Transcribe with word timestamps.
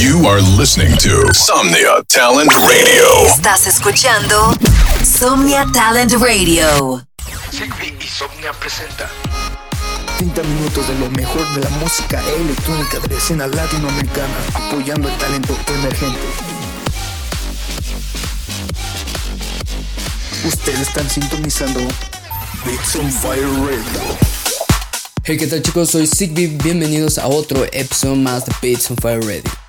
You 0.00 0.28
are 0.28 0.40
listening 0.56 0.96
to 0.98 1.34
Somnia 1.34 2.04
Talent 2.06 2.52
Radio. 2.52 3.26
Estás 3.26 3.66
escuchando 3.66 4.54
Somnia 5.02 5.66
Talent 5.74 6.12
Radio. 6.12 7.04
Sigby 7.50 7.96
y 7.98 8.06
Somnia 8.06 8.52
presenta 8.52 9.10
30 10.18 10.40
minutos 10.44 10.86
de 10.86 10.94
lo 11.00 11.10
mejor 11.10 11.52
de 11.52 11.62
la 11.62 11.70
música 11.80 12.22
electrónica 12.28 13.00
de 13.00 13.08
la 13.08 13.16
escena 13.16 13.46
latinoamericana, 13.48 14.34
apoyando 14.54 15.08
el 15.08 15.16
talento 15.16 15.56
emergente. 15.66 16.20
Ustedes 20.46 20.78
están 20.78 21.10
sintonizando 21.10 21.80
Beats 22.64 22.94
on 22.94 23.10
Fire 23.10 23.50
Radio. 23.66 24.18
Hey, 25.24 25.36
¿qué 25.36 25.48
tal 25.48 25.60
chicos? 25.60 25.90
Soy 25.90 26.06
Sigby, 26.06 26.46
bienvenidos 26.46 27.18
a 27.18 27.26
otro 27.26 27.64
episodio 27.72 28.14
más 28.14 28.46
de 28.46 28.52
Beats 28.62 28.88
on 28.92 28.96
Fire 28.98 29.20
Radio. 29.22 29.67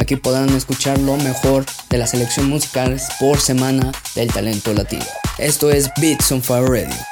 Aquí 0.00 0.16
podrán 0.16 0.48
escuchar 0.56 0.98
lo 0.98 1.16
mejor 1.18 1.66
de 1.90 1.98
la 1.98 2.06
selección 2.06 2.48
musical 2.48 2.98
por 3.20 3.38
semana 3.38 3.92
del 4.14 4.32
talento 4.32 4.72
latino. 4.72 5.04
Esto 5.38 5.70
es 5.70 5.90
Beats 6.00 6.32
on 6.32 6.42
Fire 6.42 6.64
Radio. 6.64 7.09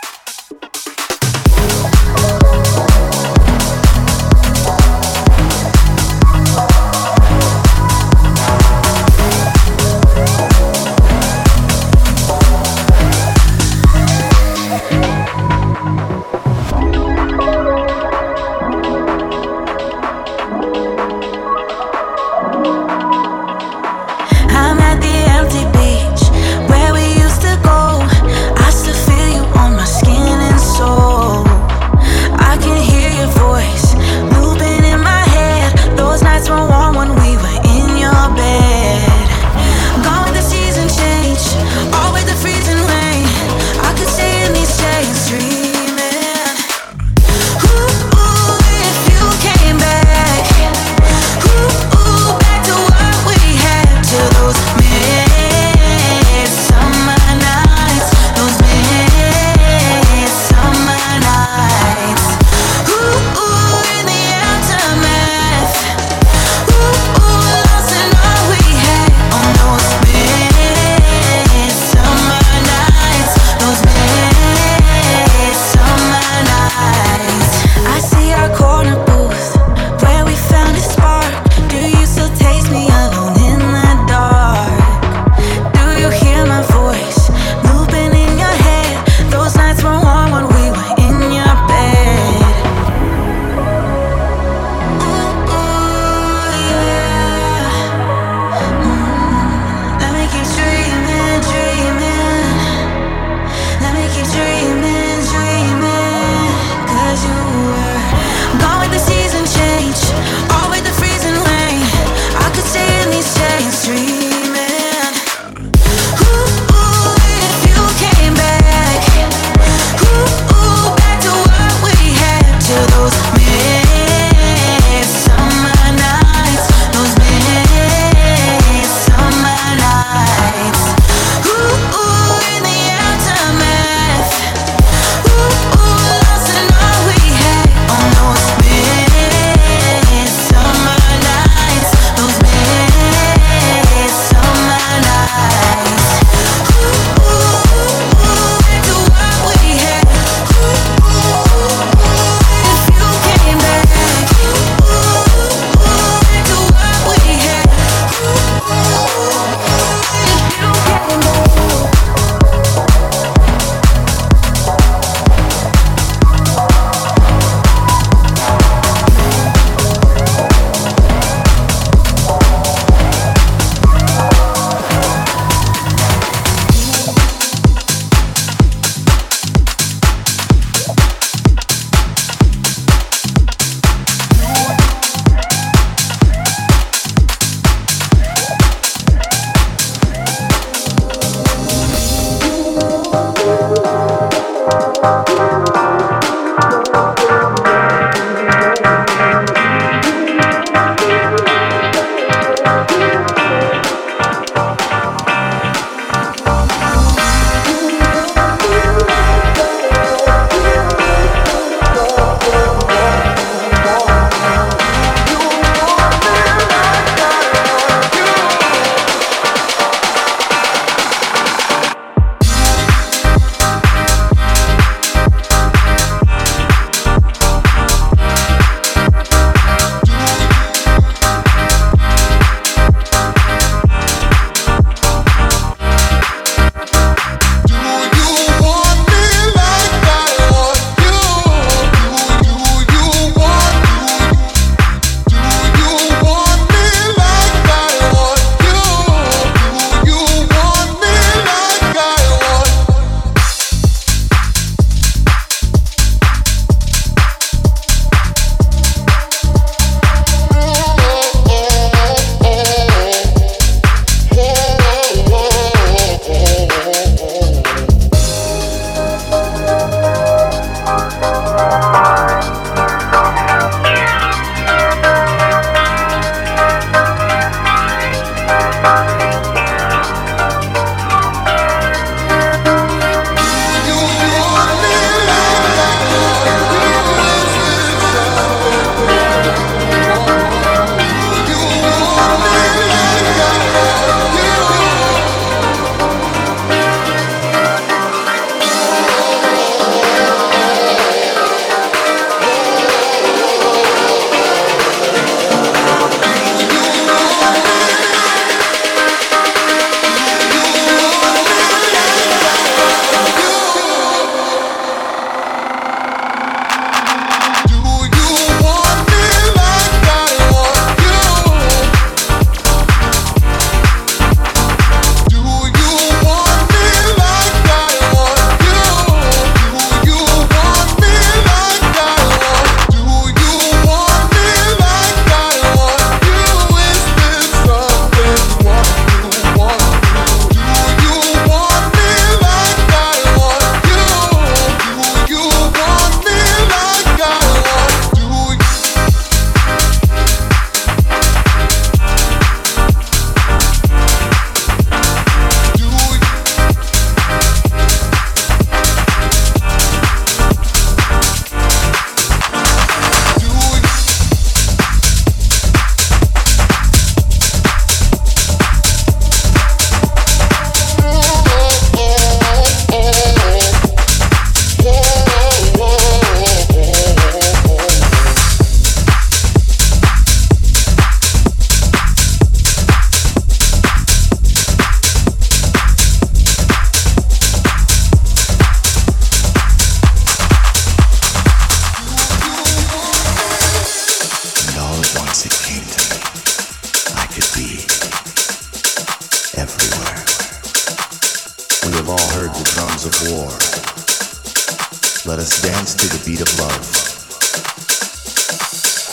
Let 405.38 405.46
us 405.46 405.62
dance 405.62 405.94
to 405.94 406.08
the 406.08 406.19
beat 406.26 406.40
of 406.40 406.50
love. 406.58 406.82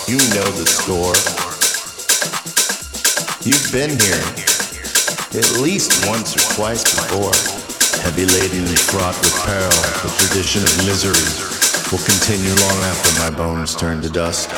You 0.10 0.18
know 0.34 0.50
the 0.58 0.66
score. 0.66 1.14
You've 3.46 3.70
been 3.70 3.94
here 3.94 4.26
at 5.38 5.62
least 5.62 6.10
once 6.10 6.34
or 6.34 6.42
twice 6.56 6.82
before. 6.82 7.30
Heavy 8.02 8.26
laden 8.26 8.66
and 8.66 8.80
fraught 8.80 9.14
with 9.22 9.38
peril, 9.46 9.70
the 10.02 10.10
tradition 10.18 10.64
of 10.64 10.74
misery 10.90 11.14
will 11.94 12.02
continue 12.02 12.58
long 12.58 12.82
after 12.90 13.22
my 13.22 13.30
bones 13.30 13.76
turn 13.76 14.02
to 14.02 14.10
dust 14.10 14.50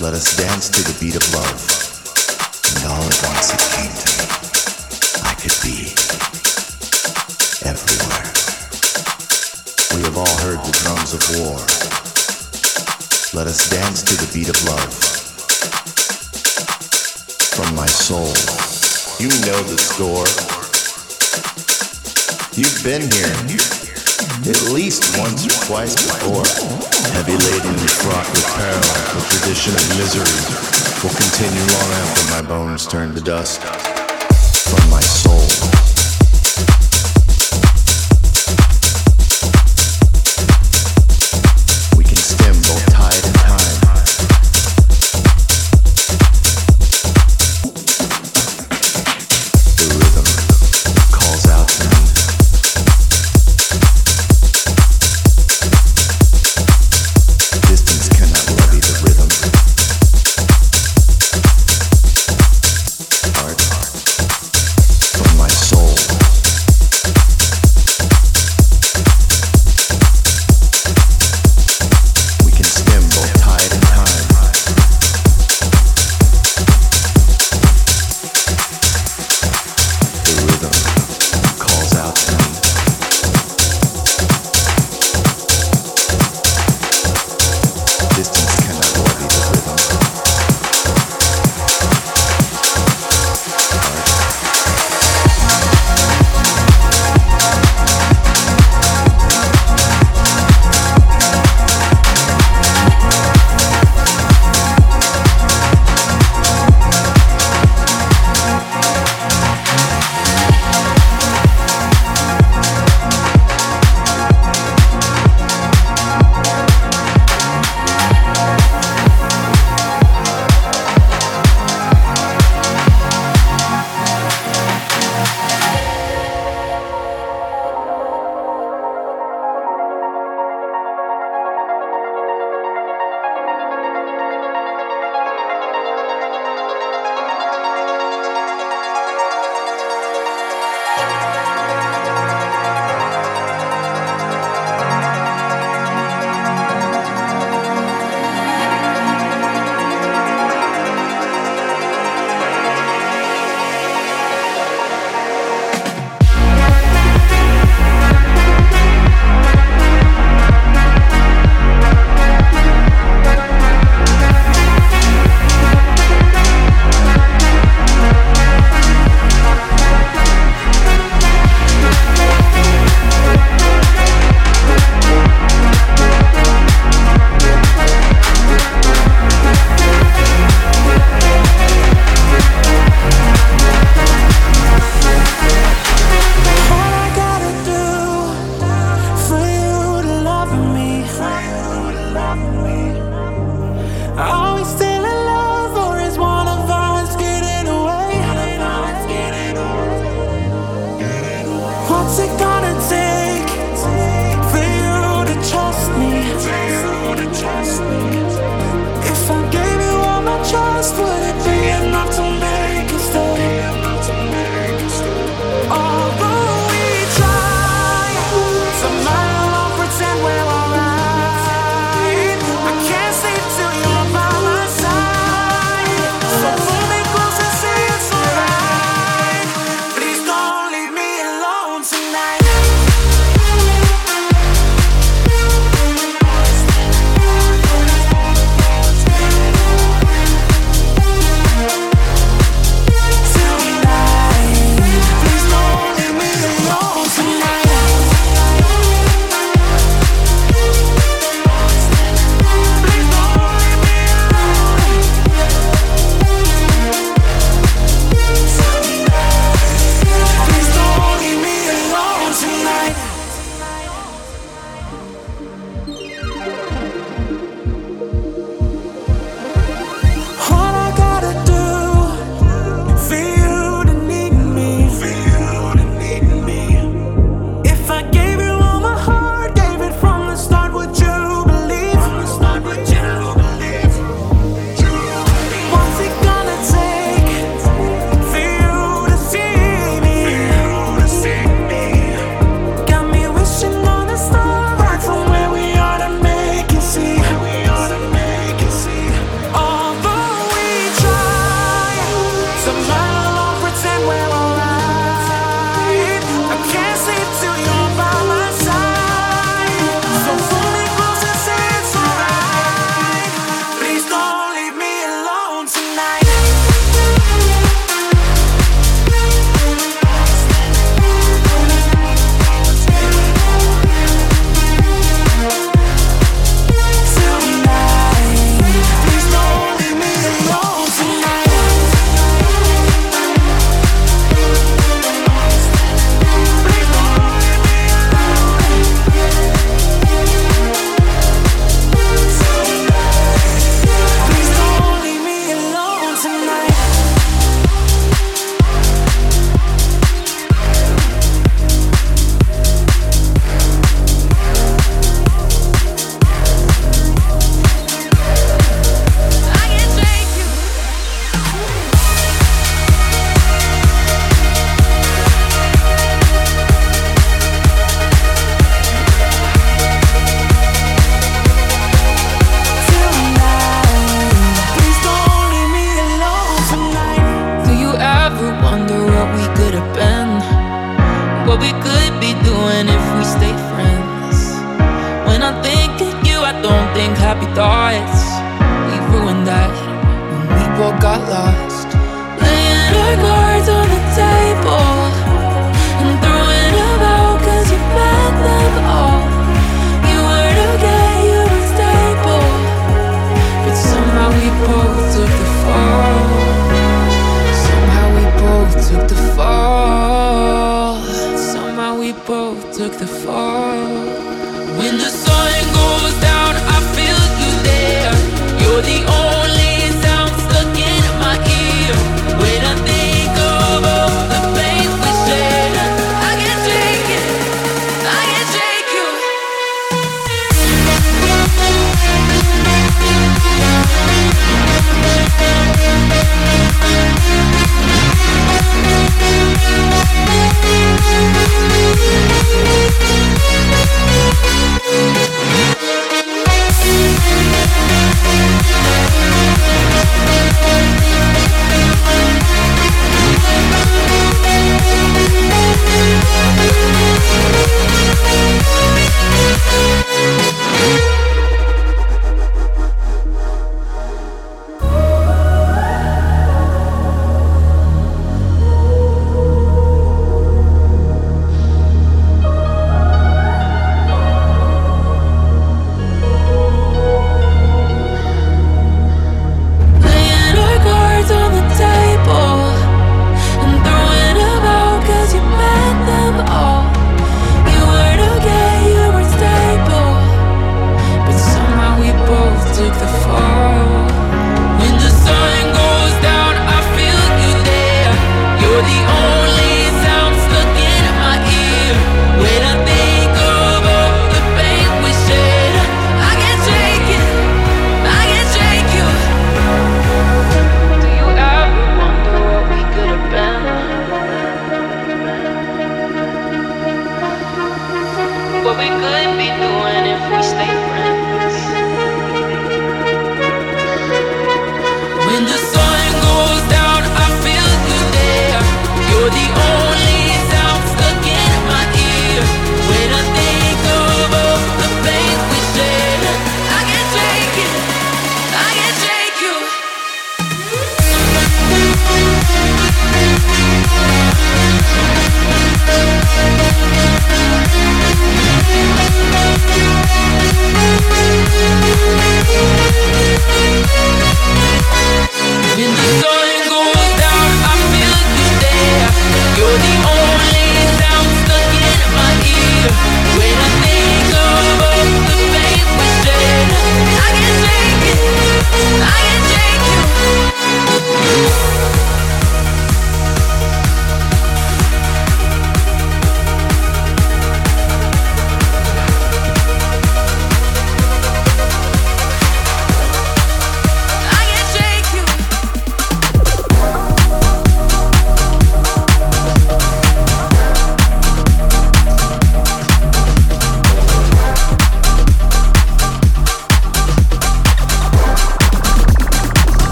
Let 0.00 0.14
us 0.14 0.34
dance 0.34 0.70
to 0.70 0.80
the 0.80 0.96
beat 0.98 1.14
of 1.14 1.34
love. 1.34 1.60
And 2.72 2.88
all 2.88 3.04
at 3.04 3.20
once 3.20 3.52
it 3.52 3.60
came 3.76 3.92
to 3.92 4.08
me. 4.16 4.24
I 5.28 5.36
could 5.36 5.52
be 5.60 5.92
everywhere. 7.68 8.32
We 9.92 10.00
have 10.08 10.16
all 10.16 10.36
heard 10.40 10.64
the 10.64 10.72
drums 10.80 11.12
of 11.12 11.20
war. 11.36 11.60
Let 13.36 13.46
us 13.46 13.68
dance 13.68 14.02
to 14.04 14.16
the 14.16 14.30
beat 14.32 14.48
of 14.48 14.56
love. 14.64 14.94
From 17.52 17.76
my 17.76 17.84
soul, 17.84 18.32
you 19.20 19.28
know 19.44 19.60
the 19.68 19.76
score. 19.76 20.24
You've 22.56 22.82
been 22.82 23.02
here 23.12 23.79
at 24.48 24.72
least 24.72 25.18
once 25.18 25.46
or 25.46 25.66
twice 25.66 25.94
before. 25.94 26.44
Heavy 27.12 27.36
laden 27.36 27.70
and 27.70 27.90
fraught 27.90 28.28
with 28.30 28.46
peril, 28.56 28.80
the 29.14 29.24
tradition 29.28 29.74
of 29.74 29.84
misery 29.98 30.40
will 31.02 31.14
continue 31.14 31.64
long 31.74 31.90
after 31.92 32.42
my 32.42 32.48
bones 32.48 32.86
turn 32.86 33.14
to 33.14 33.20
dust. 33.20 33.60
From 33.60 34.90
my 34.90 35.00
soul. 35.00 35.69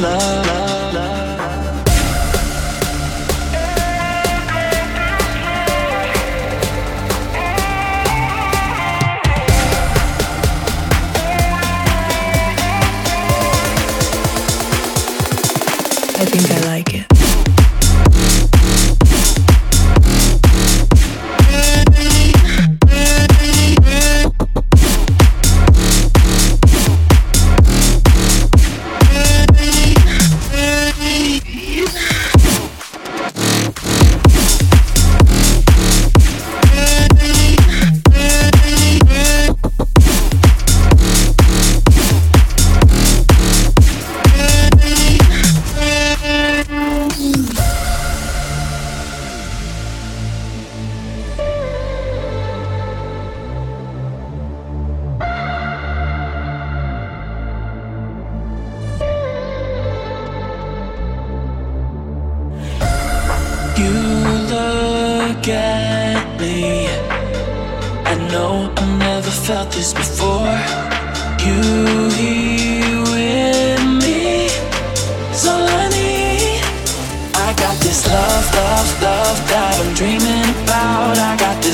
love. 0.00 0.27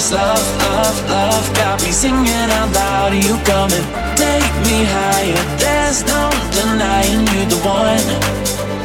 This 0.04 0.12
love, 0.12 0.58
love, 0.58 1.08
love 1.08 1.54
got 1.56 1.82
me 1.82 1.90
singing 1.90 2.28
out 2.28 2.70
loud. 2.74 3.12
Are 3.12 3.16
you 3.16 3.38
coming? 3.42 3.84
Take 4.20 4.54
me 4.68 4.84
higher. 4.84 5.44
There's 5.56 6.04
no 6.04 6.28
denying 6.52 7.20
you 7.32 7.46
the 7.48 7.56
one. 7.64 8.04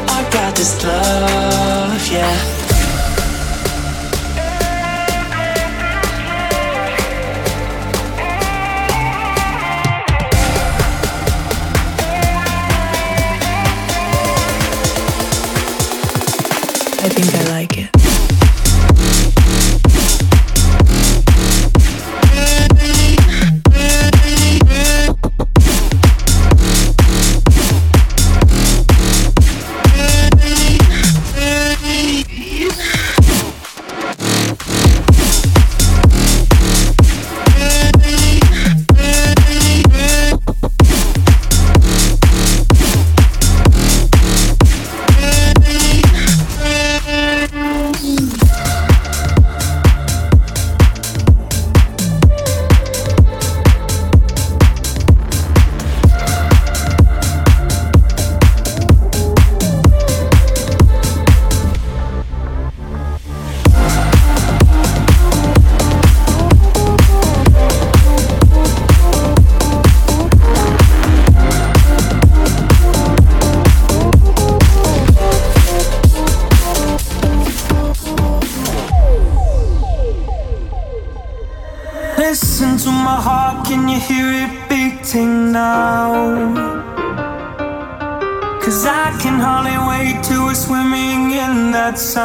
I 0.07 0.23
got 0.31 0.55
this 0.55 0.81
love, 0.81 2.07
yeah. 2.09 2.23
I 17.03 17.09
think 17.09 17.35
I 17.35 17.51
like. 17.51 17.58
I 88.91 89.15
can 89.21 89.39
hardly 89.39 89.77
wait 89.87 90.23
to 90.23 90.45
we're 90.45 90.55
swimming 90.55 91.31
in 91.31 91.71
that 91.71 91.99
sound. 91.99 92.23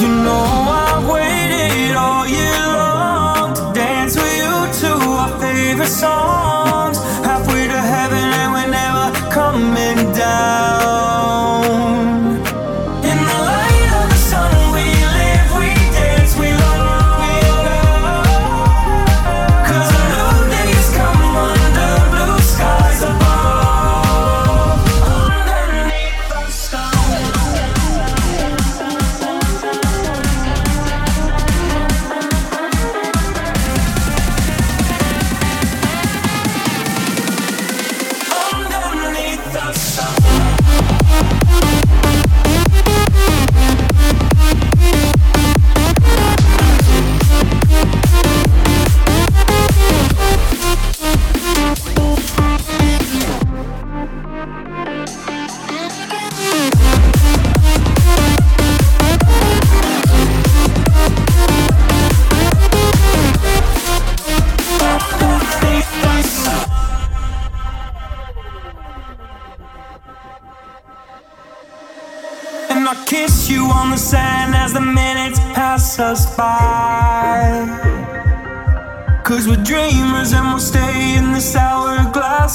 You 0.00 0.08
know 0.08 0.44
I've 0.82 1.06
waited 1.06 1.94
all 1.94 2.26
year 2.26 2.66
long 2.82 3.54
to 3.54 3.72
dance 3.74 4.16
with 4.16 4.36
you 4.42 4.54
to 4.80 4.90
our 5.20 5.38
favorite 5.38 5.88
song. 5.88 6.47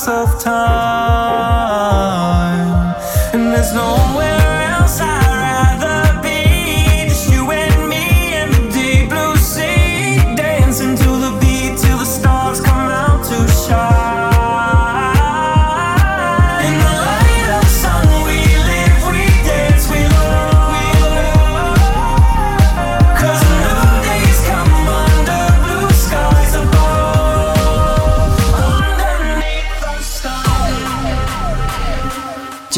of 0.08 0.40
time, 0.42 0.64
and 3.34 3.54
there's 3.54 3.74
no. 3.74 4.03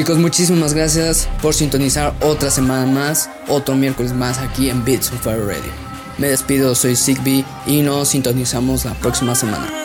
Chicos, 0.06 0.20
muchísimas 0.20 0.76
gracias 0.76 1.28
por 1.42 1.56
sintonizar 1.56 2.14
otra 2.22 2.52
semana 2.52 2.86
más, 2.86 3.28
otro 3.48 3.74
miércoles 3.74 4.14
más 4.14 4.38
aquí 4.38 4.70
en 4.70 4.86
Beats 4.86 5.12
on 5.12 5.18
Fire 5.18 5.44
Radio. 5.44 5.72
Me 6.20 6.28
despido, 6.28 6.76
soy 6.76 6.96
Zigbee 6.96 7.44
y 7.66 7.82
nos 7.82 8.10
sintonizamos 8.10 8.86
la 8.86 8.94
próxima 8.94 9.34
semana. 9.34 9.85